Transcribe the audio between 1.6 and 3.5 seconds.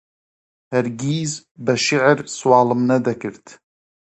بە شیعر سواڵم نەدەکرد